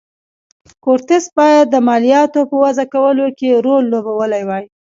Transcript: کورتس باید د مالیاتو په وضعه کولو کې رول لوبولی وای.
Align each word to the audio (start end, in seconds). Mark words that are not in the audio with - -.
کورتس 0.83 1.23
باید 1.37 1.65
د 1.69 1.75
مالیاتو 1.87 2.41
په 2.49 2.55
وضعه 2.63 2.85
کولو 2.93 3.25
کې 3.37 3.61
رول 3.65 3.83
لوبولی 3.93 4.43
وای. 4.45 4.65